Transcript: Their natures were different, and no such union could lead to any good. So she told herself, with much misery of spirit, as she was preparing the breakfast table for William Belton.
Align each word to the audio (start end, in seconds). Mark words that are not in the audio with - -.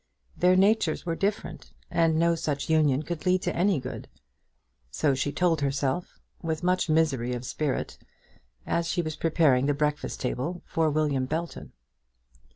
Their 0.35 0.55
natures 0.55 1.05
were 1.05 1.15
different, 1.15 1.73
and 1.91 2.17
no 2.17 2.33
such 2.33 2.71
union 2.71 3.03
could 3.03 3.27
lead 3.27 3.43
to 3.43 3.55
any 3.55 3.79
good. 3.79 4.07
So 4.89 5.13
she 5.13 5.31
told 5.31 5.61
herself, 5.61 6.19
with 6.41 6.63
much 6.63 6.89
misery 6.89 7.33
of 7.35 7.45
spirit, 7.45 7.99
as 8.65 8.87
she 8.87 9.03
was 9.03 9.15
preparing 9.15 9.67
the 9.67 9.75
breakfast 9.75 10.19
table 10.19 10.63
for 10.65 10.89
William 10.89 11.25
Belton. 11.27 11.73